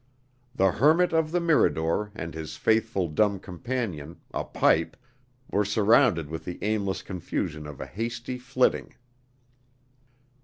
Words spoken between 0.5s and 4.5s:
The hermit of the Mirador and his faithful dumb companion, a